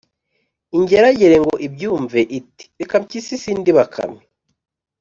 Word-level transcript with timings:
Ingeragere 0.77 1.35
ngo 1.43 1.53
ibyumve 1.67 2.19
iti 2.39 2.63
“Reka 2.79 2.95
Mpyisi 3.01 3.33
sindi 3.43 3.69
Bakame 3.77 4.21